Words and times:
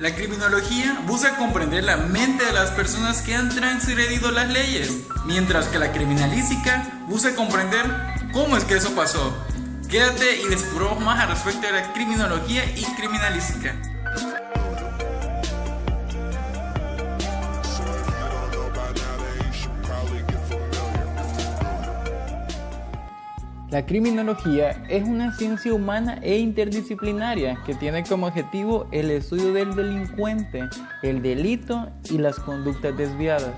La 0.00 0.14
criminología 0.14 0.98
busca 1.06 1.36
comprender 1.36 1.84
la 1.84 1.98
mente 1.98 2.42
de 2.42 2.52
las 2.54 2.70
personas 2.70 3.20
que 3.20 3.34
han 3.34 3.50
transgredido 3.50 4.30
las 4.30 4.48
leyes, 4.48 4.90
mientras 5.26 5.66
que 5.66 5.78
la 5.78 5.92
criminalística 5.92 7.04
busca 7.06 7.34
comprender 7.34 7.84
cómo 8.32 8.56
es 8.56 8.64
que 8.64 8.76
eso 8.76 8.94
pasó. 8.94 9.36
Quédate 9.90 10.40
y 10.40 10.48
descubramos 10.48 11.04
más 11.04 11.20
al 11.20 11.28
respecto 11.28 11.66
de 11.66 11.74
la 11.74 11.92
criminología 11.92 12.64
y 12.64 12.82
criminalística. 12.96 13.74
La 23.70 23.86
criminología 23.86 24.82
es 24.88 25.04
una 25.04 25.32
ciencia 25.32 25.72
humana 25.72 26.18
e 26.22 26.38
interdisciplinaria 26.38 27.56
que 27.64 27.72
tiene 27.72 28.02
como 28.02 28.26
objetivo 28.26 28.88
el 28.90 29.12
estudio 29.12 29.52
del 29.52 29.76
delincuente, 29.76 30.68
el 31.04 31.22
delito 31.22 31.88
y 32.10 32.18
las 32.18 32.40
conductas 32.40 32.96
desviadas. 32.96 33.54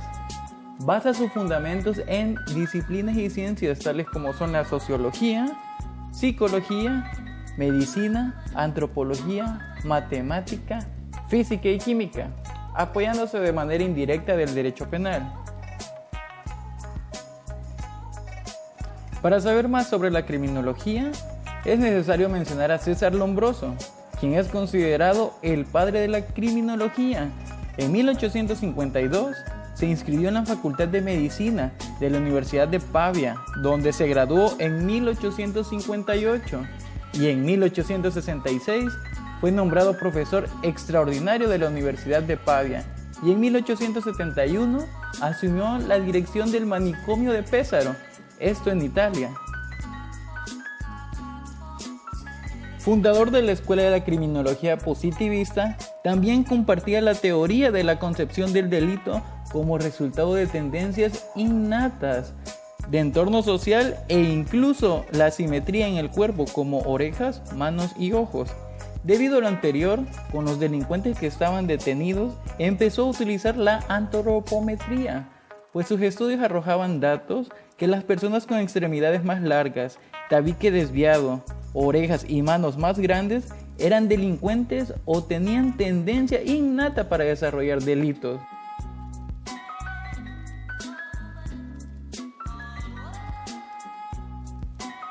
Basa 0.80 1.14
sus 1.14 1.32
fundamentos 1.32 2.02
en 2.06 2.36
disciplinas 2.54 3.16
y 3.16 3.30
ciencias 3.30 3.78
tales 3.78 4.06
como 4.06 4.34
son 4.34 4.52
la 4.52 4.66
sociología, 4.66 5.46
psicología, 6.10 7.10
medicina, 7.56 8.44
antropología, 8.54 9.74
matemática, 9.82 10.80
física 11.28 11.70
y 11.70 11.78
química, 11.78 12.28
apoyándose 12.74 13.40
de 13.40 13.52
manera 13.54 13.82
indirecta 13.82 14.36
del 14.36 14.54
derecho 14.54 14.90
penal. 14.90 15.41
Para 19.22 19.40
saber 19.40 19.68
más 19.68 19.88
sobre 19.88 20.10
la 20.10 20.26
criminología, 20.26 21.12
es 21.64 21.78
necesario 21.78 22.28
mencionar 22.28 22.72
a 22.72 22.78
César 22.78 23.14
Lombroso, 23.14 23.72
quien 24.18 24.34
es 24.34 24.48
considerado 24.48 25.34
el 25.42 25.64
padre 25.64 26.00
de 26.00 26.08
la 26.08 26.26
criminología. 26.26 27.30
En 27.76 27.92
1852 27.92 29.36
se 29.74 29.86
inscribió 29.86 30.26
en 30.26 30.34
la 30.34 30.44
Facultad 30.44 30.88
de 30.88 31.00
Medicina 31.00 31.72
de 32.00 32.10
la 32.10 32.18
Universidad 32.18 32.66
de 32.66 32.80
Pavia, 32.80 33.36
donde 33.62 33.92
se 33.92 34.08
graduó 34.08 34.54
en 34.58 34.84
1858 34.84 36.60
y 37.12 37.28
en 37.28 37.44
1866 37.44 38.90
fue 39.40 39.52
nombrado 39.52 39.96
profesor 39.96 40.48
extraordinario 40.64 41.48
de 41.48 41.58
la 41.58 41.68
Universidad 41.68 42.22
de 42.24 42.36
Pavia 42.36 42.84
y 43.22 43.30
en 43.30 43.40
1871 43.40 44.84
asumió 45.20 45.78
la 45.78 46.00
dirección 46.00 46.50
del 46.50 46.66
manicomio 46.66 47.30
de 47.32 47.44
Pésaro 47.44 47.94
esto 48.42 48.70
en 48.70 48.82
Italia. 48.82 49.30
Fundador 52.78 53.30
de 53.30 53.42
la 53.42 53.52
Escuela 53.52 53.84
de 53.84 53.90
la 53.90 54.04
Criminología 54.04 54.76
Positivista, 54.76 55.76
también 56.02 56.42
compartía 56.42 57.00
la 57.00 57.14
teoría 57.14 57.70
de 57.70 57.84
la 57.84 58.00
concepción 58.00 58.52
del 58.52 58.70
delito 58.70 59.22
como 59.52 59.78
resultado 59.78 60.34
de 60.34 60.48
tendencias 60.48 61.28
innatas 61.36 62.34
de 62.88 62.98
entorno 62.98 63.42
social 63.42 63.96
e 64.08 64.18
incluso 64.18 65.04
la 65.12 65.30
simetría 65.30 65.86
en 65.86 65.96
el 65.96 66.10
cuerpo 66.10 66.44
como 66.52 66.80
orejas, 66.80 67.40
manos 67.54 67.92
y 67.98 68.12
ojos. 68.12 68.50
Debido 69.04 69.38
a 69.38 69.40
lo 69.40 69.48
anterior, 69.48 70.00
con 70.30 70.44
los 70.44 70.58
delincuentes 70.58 71.18
que 71.18 71.26
estaban 71.26 71.66
detenidos, 71.66 72.34
empezó 72.58 73.02
a 73.02 73.10
utilizar 73.10 73.56
la 73.56 73.84
antropometría, 73.88 75.28
pues 75.72 75.88
sus 75.88 76.00
estudios 76.02 76.40
arrojaban 76.40 77.00
datos 77.00 77.48
que 77.82 77.88
las 77.88 78.04
personas 78.04 78.46
con 78.46 78.60
extremidades 78.60 79.24
más 79.24 79.42
largas, 79.42 79.98
tabique 80.30 80.70
desviado, 80.70 81.42
orejas 81.72 82.24
y 82.28 82.40
manos 82.40 82.78
más 82.78 82.96
grandes 83.00 83.48
eran 83.76 84.06
delincuentes 84.06 84.94
o 85.04 85.24
tenían 85.24 85.76
tendencia 85.76 86.40
innata 86.44 87.08
para 87.08 87.24
desarrollar 87.24 87.82
delitos. 87.82 88.40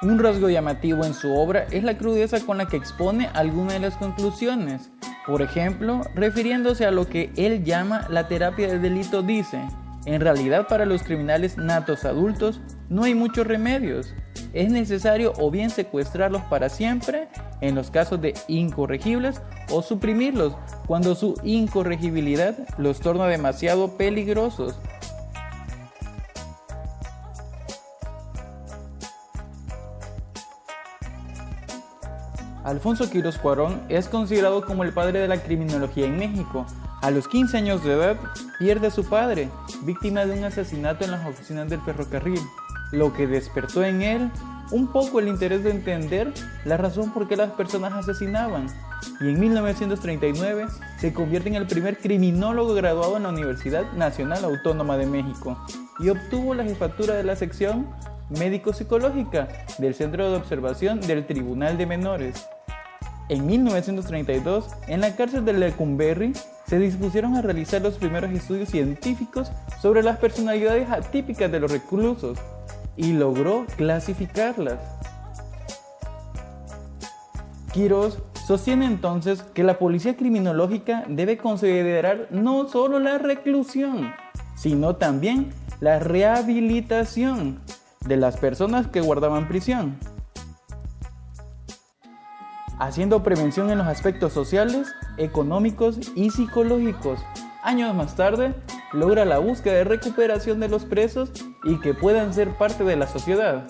Un 0.02 0.18
rasgo 0.18 0.48
llamativo 0.48 1.04
en 1.04 1.14
su 1.14 1.30
obra 1.36 1.66
es 1.72 1.84
la 1.84 1.98
crudeza 1.98 2.40
con 2.40 2.58
la 2.58 2.70
que 2.70 2.78
expone 2.78 3.30
algunas 3.34 3.74
de 3.74 3.80
las 3.82 3.98
conclusiones. 3.98 4.92
Por 5.28 5.42
ejemplo, 5.42 6.04
refiriéndose 6.16 6.86
a 6.86 6.92
lo 6.92 7.10
que 7.10 7.34
él 7.36 7.66
llama 7.66 8.08
la 8.10 8.30
terapia 8.30 8.70
del 8.70 8.82
delito, 8.82 9.24
dice, 9.24 9.60
en 10.06 10.20
realidad 10.22 10.68
para 10.68 10.86
los 10.86 11.04
criminales 11.04 11.58
natos 11.58 12.06
adultos 12.06 12.60
no 12.90 13.04
hay 13.04 13.14
muchos 13.14 13.46
remedios. 13.46 14.14
Es 14.54 14.72
necesario 14.72 15.34
o 15.38 15.52
bien 15.52 15.70
secuestrarlos 15.70 16.42
para 16.44 16.70
siempre 16.70 17.28
en 17.62 17.76
los 17.76 17.92
casos 17.92 18.20
de 18.20 18.34
incorregibles 18.48 19.42
o 19.70 19.82
suprimirlos 19.82 20.56
cuando 20.88 21.16
su 21.16 21.40
incorregibilidad 21.44 22.58
los 22.78 23.00
torna 23.00 23.28
demasiado 23.28 23.96
peligrosos. 23.98 24.76
Alfonso 32.64 33.10
Quiroz 33.10 33.38
Cuarón 33.38 33.82
es 33.90 34.08
considerado 34.08 34.66
como 34.66 34.84
el 34.84 34.94
padre 34.94 35.20
de 35.20 35.28
la 35.28 35.42
criminología 35.42 36.06
en 36.06 36.18
México. 36.18 36.66
A 37.02 37.10
los 37.10 37.28
15 37.28 37.58
años 37.58 37.84
de 37.84 37.94
edad 37.94 38.18
pierde 38.60 38.88
a 38.88 38.92
su 38.92 39.04
padre, 39.04 39.50
víctima 39.82 40.26
de 40.26 40.38
un 40.38 40.44
asesinato 40.44 41.06
en 41.06 41.12
las 41.12 41.26
oficinas 41.26 41.70
del 41.70 41.82
ferrocarril, 41.82 42.40
lo 42.92 43.14
que 43.14 43.28
despertó 43.28 43.84
en 43.84 44.02
él 44.02 44.32
un 44.72 44.88
poco 44.88 45.20
el 45.20 45.28
interés 45.28 45.64
de 45.64 45.72
entender 45.72 46.34
la 46.66 46.78
razón 46.78 47.12
por 47.12 47.28
qué 47.28 47.36
las 47.36 47.52
personas 47.52 47.94
asesinaban. 47.94 48.68
Y 49.20 49.30
en 49.30 49.40
1939 49.40 50.68
se 51.00 51.14
convierte 51.14 51.50
en 51.50 51.56
el 51.56 51.68
primer 51.68 51.98
criminólogo 51.98 52.74
graduado 52.74 53.18
en 53.18 53.24
la 53.24 53.30
Universidad 53.30 53.92
Nacional 53.94 54.46
Autónoma 54.46 54.98
de 54.98 55.08
México 55.08 55.58
y 56.00 56.10
obtuvo 56.10 56.54
la 56.54 56.64
jefatura 56.64 57.16
de 57.16 57.24
la 57.24 57.36
sección 57.36 57.88
médico-psicológica 58.30 59.48
del 59.78 59.94
Centro 59.94 60.30
de 60.30 60.38
Observación 60.38 61.02
del 61.02 61.26
Tribunal 61.26 61.78
de 61.78 61.86
Menores. 61.86 62.48
En 63.30 63.46
1932, 63.46 64.68
en 64.88 65.02
la 65.02 65.16
cárcel 65.16 65.46
de 65.46 65.54
Lecumberri, 65.54 66.34
se 66.72 66.80
dispusieron 66.80 67.36
a 67.36 67.42
realizar 67.42 67.82
los 67.82 67.96
primeros 67.96 68.32
estudios 68.32 68.70
científicos 68.70 69.52
sobre 69.82 70.02
las 70.04 70.16
personalidades 70.20 70.90
atípicas 70.90 71.52
de 71.52 71.60
los 71.60 71.70
reclusos 71.70 72.40
y 72.96 73.12
logró 73.12 73.66
clasificarlas. 73.76 74.80
Quiroz 77.74 78.20
sostiene 78.48 78.86
entonces 78.86 79.42
que 79.42 79.66
la 79.66 79.80
policía 79.80 80.16
criminológica 80.16 81.04
debe 81.10 81.38
considerar 81.38 82.30
no 82.32 82.70
solo 82.70 83.00
la 83.00 83.18
reclusión, 83.18 84.14
sino 84.56 84.96
también 84.96 85.50
la 85.82 86.00
rehabilitación 86.00 87.60
de 88.06 88.16
las 88.16 88.38
personas 88.38 88.88
que 88.88 89.02
guardaban 89.02 89.50
prisión 89.50 89.98
haciendo 92.82 93.22
prevención 93.22 93.70
en 93.70 93.78
los 93.78 93.88
aspectos 93.88 94.34
sociales, 94.34 94.92
económicos 95.18 96.00
y 96.16 96.30
psicológicos. 96.30 97.20
Años 97.64 97.94
más 97.96 98.16
tarde, 98.16 98.54
logra 98.94 99.26
la 99.26 99.38
búsqueda 99.40 99.76
de 99.76 99.84
recuperación 99.84 100.60
de 100.60 100.70
los 100.70 100.86
presos 100.86 101.32
y 101.64 101.80
que 101.80 101.94
puedan 101.94 102.34
ser 102.34 102.50
parte 102.58 102.84
de 102.84 102.96
la 102.96 103.08
sociedad. 103.08 103.68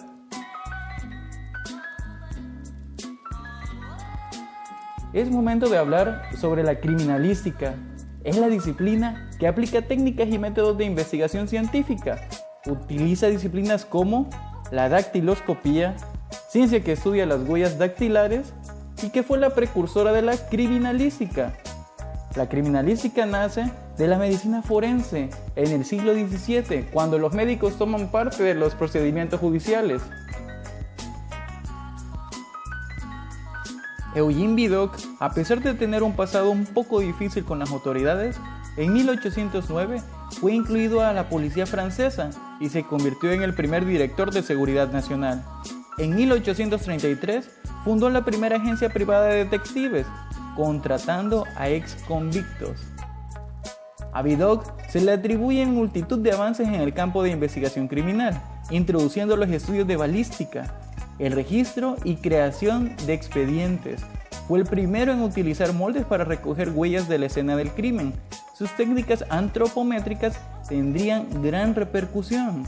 Es 5.13 5.29
momento 5.29 5.69
de 5.69 5.77
hablar 5.77 6.23
sobre 6.39 6.63
la 6.63 6.79
criminalística. 6.79 7.75
Es 8.23 8.37
la 8.37 8.47
disciplina 8.47 9.29
que 9.39 9.47
aplica 9.47 9.81
técnicas 9.81 10.29
y 10.29 10.39
métodos 10.39 10.77
de 10.77 10.85
investigación 10.85 11.49
científica. 11.49 12.21
Utiliza 12.65 13.27
disciplinas 13.27 13.83
como 13.83 14.29
la 14.71 14.87
dactiloscopía, 14.87 15.97
ciencia 16.47 16.81
que 16.81 16.93
estudia 16.93 17.25
las 17.25 17.41
huellas 17.41 17.77
dactilares, 17.77 18.53
y 19.01 19.09
que 19.09 19.23
fue 19.23 19.37
la 19.37 19.51
precursora 19.51 20.11
de 20.11 20.21
la 20.21 20.37
criminalística. 20.37 21.53
La 22.35 22.47
criminalística 22.47 23.25
nace 23.25 23.69
de 23.97 24.07
la 24.07 24.17
medicina 24.17 24.61
forense 24.61 25.29
en 25.55 25.71
el 25.71 25.85
siglo 25.85 26.13
XVII, 26.13 26.87
cuando 26.91 27.17
los 27.17 27.33
médicos 27.33 27.77
toman 27.77 28.09
parte 28.09 28.43
de 28.43 28.55
los 28.55 28.73
procedimientos 28.73 29.39
judiciales. 29.39 30.01
Eugene 34.15 34.55
Vidocq, 34.55 34.97
a 35.19 35.33
pesar 35.33 35.61
de 35.61 35.73
tener 35.73 36.03
un 36.03 36.15
pasado 36.15 36.51
un 36.51 36.65
poco 36.65 36.99
difícil 36.99 37.45
con 37.45 37.59
las 37.59 37.71
autoridades, 37.71 38.37
en 38.77 38.93
1809 38.93 40.01
fue 40.39 40.53
incluido 40.53 41.01
a 41.01 41.13
la 41.13 41.29
policía 41.29 41.65
francesa 41.65 42.29
y 42.59 42.69
se 42.69 42.83
convirtió 42.83 43.31
en 43.31 43.41
el 43.41 43.53
primer 43.53 43.85
director 43.85 44.31
de 44.31 44.41
seguridad 44.41 44.91
nacional. 44.91 45.43
En 45.97 46.15
1833 46.15 47.60
fundó 47.83 48.09
la 48.09 48.23
primera 48.23 48.57
agencia 48.57 48.89
privada 48.89 49.27
de 49.27 49.45
detectives, 49.45 50.05
contratando 50.55 51.45
a 51.55 51.69
ex 51.69 51.95
convictos. 52.07 52.77
A 54.13 54.21
Vidocq 54.21 54.65
se 54.89 54.99
le 55.01 55.13
atribuyen 55.13 55.73
multitud 55.73 56.19
de 56.19 56.31
avances 56.31 56.67
en 56.67 56.75
el 56.75 56.93
campo 56.93 57.23
de 57.23 57.31
investigación 57.31 57.87
criminal, 57.87 58.41
introduciendo 58.69 59.37
los 59.37 59.49
estudios 59.49 59.87
de 59.87 59.95
balística, 59.95 60.73
el 61.19 61.33
registro 61.33 61.95
y 62.03 62.15
creación 62.15 62.95
de 63.05 63.13
expedientes, 63.13 64.01
fue 64.51 64.59
el 64.59 64.65
primero 64.65 65.13
en 65.13 65.21
utilizar 65.21 65.71
moldes 65.71 66.03
para 66.03 66.25
recoger 66.25 66.71
huellas 66.71 67.07
de 67.07 67.17
la 67.17 67.27
escena 67.27 67.55
del 67.55 67.71
crimen. 67.71 68.13
Sus 68.53 68.69
técnicas 68.75 69.23
antropométricas 69.29 70.37
tendrían 70.67 71.41
gran 71.41 71.73
repercusión. 71.73 72.65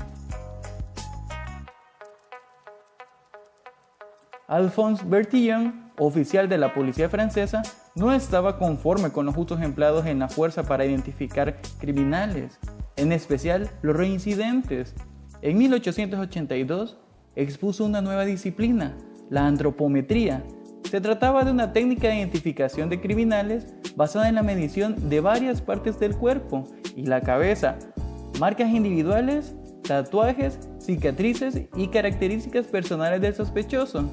Alphonse 4.48 5.06
Bertillon, 5.06 5.92
oficial 5.98 6.50
de 6.50 6.58
la 6.58 6.74
policía 6.74 7.10
francesa, 7.10 7.62
no 7.96 8.12
estaba 8.12 8.58
conforme 8.58 9.12
con 9.12 9.26
los 9.26 9.38
usos 9.38 9.62
empleados 9.62 10.06
en 10.06 10.20
la 10.20 10.28
fuerza 10.28 10.64
para 10.64 10.86
identificar 10.86 11.60
criminales, 11.80 12.60
en 12.98 13.12
especial 13.14 13.70
los 13.82 13.96
reincidentes. 13.96 14.96
En 15.42 15.58
1882 15.58 16.98
expuso 17.36 17.86
una 17.86 18.02
nueva 18.02 18.26
disciplina, 18.26 18.98
la 19.30 19.48
antropometría. 19.48 20.44
Se 20.90 21.00
trataba 21.00 21.46
de 21.46 21.52
una 21.52 21.72
técnica 21.72 22.10
de 22.10 22.18
identificación 22.18 22.90
de 22.90 23.00
criminales 23.00 23.74
basada 23.96 24.28
en 24.28 24.36
la 24.36 24.44
medición 24.44 25.10
de 25.10 25.22
varias 25.22 25.62
partes 25.62 26.00
del 26.00 26.16
cuerpo 26.18 26.66
y 26.96 27.06
la 27.06 27.22
cabeza, 27.22 27.78
marcas 28.40 28.70
individuales, 28.70 29.56
tatuajes, 29.84 30.60
cicatrices 30.80 31.62
y 31.76 31.88
características 31.88 32.68
personales 32.68 33.22
del 33.22 33.36
sospechoso. 33.36 34.10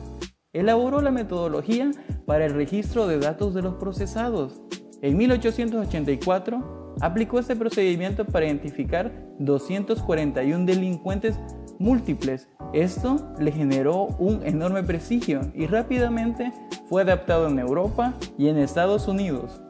Elaboró 0.53 1.01
la 1.01 1.11
metodología 1.11 1.93
para 2.27 2.47
el 2.47 2.55
registro 2.55 3.07
de 3.07 3.19
datos 3.19 3.55
de 3.55 3.63
los 3.63 3.75
procesados. 3.77 4.61
En 5.01 5.17
1884 5.17 6.97
aplicó 7.01 7.39
este 7.39 7.57
procedimiento 7.57 8.25
para 8.25 8.47
identificar 8.47 9.13
241 9.39 10.67
delincuentes 10.67 11.39
múltiples. 11.79 12.49
Esto 12.73 13.33
le 13.39 13.53
generó 13.53 14.09
un 14.19 14.45
enorme 14.45 14.83
prestigio 14.83 15.41
y 15.55 15.67
rápidamente 15.67 16.53
fue 16.89 17.03
adaptado 17.03 17.49
en 17.49 17.59
Europa 17.59 18.15
y 18.37 18.49
en 18.49 18.59
Estados 18.59 19.09
Unidos. 19.09 19.61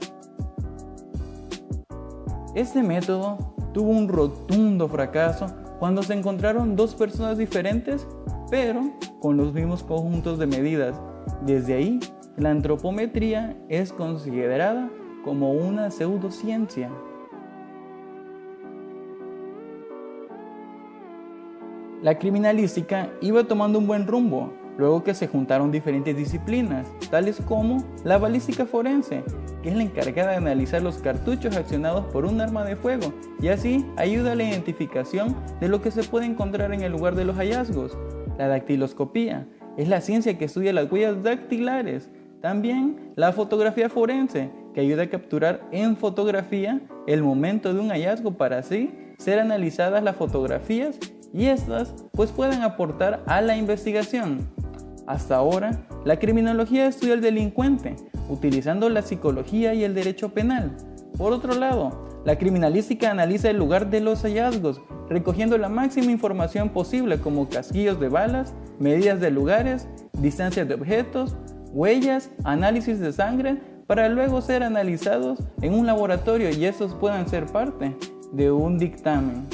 Este 2.55 2.83
método 2.83 3.55
tuvo 3.73 3.91
un 3.91 4.09
rotundo 4.09 4.89
fracaso 4.89 5.47
cuando 5.81 6.03
se 6.03 6.13
encontraron 6.13 6.77
dos 6.77 6.95
personas 6.95 7.39
diferentes, 7.39 8.07
pero 8.51 8.93
con 9.19 9.39
los 9.39 9.55
mismos 9.55 9.83
conjuntos 9.83 10.39
de 10.39 10.47
medidas. 10.47 11.01
Desde 11.47 11.73
ahí, 11.73 12.01
la 12.37 12.51
antropometría 12.51 13.57
es 13.71 13.91
considerada 13.91 14.91
como 15.25 15.53
una 15.53 15.91
pseudociencia. 15.91 16.91
La 22.03 22.19
criminalística 22.19 23.11
iba 23.23 23.45
tomando 23.45 23.79
un 23.79 23.87
buen 23.87 24.07
rumbo, 24.07 24.53
luego 24.77 25.03
que 25.03 25.15
se 25.15 25.29
juntaron 25.29 25.71
diferentes 25.71 26.15
disciplinas, 26.15 26.89
tales 27.11 27.41
como 27.47 27.83
la 28.05 28.19
balística 28.19 28.67
forense, 28.67 29.25
que 29.63 29.71
es 29.71 29.77
la 29.77 29.83
encargada 29.83 30.31
de 30.31 30.37
analizar 30.37 30.83
los 30.83 30.99
cartuchos 30.99 31.57
accionados 31.57 32.07
por 32.07 32.25
un 32.25 32.41
arma 32.41 32.65
de 32.65 32.77
fuego 32.77 33.13
y 33.41 33.49
así 33.49 33.85
ayuda 33.97 34.33
a 34.33 34.35
la 34.35 34.45
identificación 34.45 35.37
de 35.61 35.69
lo 35.69 35.83
que 35.83 35.91
se 35.91 36.03
puede 36.05 36.27
encontrar 36.27 36.73
en 36.73 36.83
el 36.83 36.93
lugar 36.93 37.15
de 37.15 37.25
los 37.25 37.37
hallazgos. 37.37 37.97
La 38.39 38.49
dactiloscopía 38.49 39.47
es 39.77 39.89
la 39.89 40.01
ciencia 40.01 40.39
que 40.39 40.47
estudia 40.47 40.73
las 40.73 40.91
huellas 40.91 41.23
dactilares. 41.23 42.11
También 42.41 43.13
la 43.17 43.33
fotografía 43.33 43.91
forense, 43.91 44.51
que 44.75 44.81
ayuda 44.81 45.05
a 45.05 45.11
capturar 45.11 45.69
en 45.73 45.97
fotografía 45.97 46.81
el 47.07 47.23
momento 47.23 47.75
de 47.75 47.81
un 47.81 47.91
hallazgo 47.91 48.33
para 48.33 48.59
así 48.59 48.91
ser 49.19 49.39
analizadas 49.39 50.03
las 50.03 50.17
fotografías 50.17 50.99
y 51.33 51.47
estas 51.47 51.95
pues 52.13 52.33
pueden 52.33 52.63
aportar 52.63 53.23
a 53.27 53.41
la 53.41 53.57
investigación. 53.57 54.49
Hasta 55.11 55.35
ahora, 55.35 55.73
la 56.05 56.21
criminología 56.21 56.87
estudia 56.87 57.15
al 57.15 57.21
delincuente, 57.21 57.97
utilizando 58.29 58.89
la 58.89 59.03
psicología 59.03 59.75
y 59.75 59.83
el 59.83 59.93
derecho 59.93 60.33
penal. 60.33 60.77
Por 61.19 61.33
otro 61.33 61.53
lado, 61.55 62.07
la 62.25 62.39
criminalística 62.39 63.11
analiza 63.11 63.51
el 63.51 63.57
lugar 63.57 63.91
de 63.91 64.01
los 64.01 64.23
hallazgos, 64.23 64.81
recogiendo 65.09 65.59
la 65.59 65.69
máxima 65.69 66.13
información 66.13 66.69
posible 66.69 67.19
como 67.19 67.49
casquillos 67.49 67.99
de 67.99 68.09
balas, 68.09 68.55
medidas 68.79 69.19
de 69.19 69.33
lugares, 69.33 69.89
distancias 70.13 70.69
de 70.69 70.75
objetos, 70.75 71.35
huellas, 71.73 72.31
análisis 72.45 73.01
de 73.01 73.13
sangre, 73.13 73.57
para 73.89 74.09
luego 74.09 74.41
ser 74.41 74.63
analizados 74.63 75.41
en 75.61 75.75
un 75.75 75.87
laboratorio 75.87 76.51
y 76.51 76.67
estos 76.67 76.95
puedan 76.95 77.29
ser 77.29 77.47
parte 77.47 77.97
de 78.31 78.53
un 78.53 78.79
dictamen. 78.79 79.49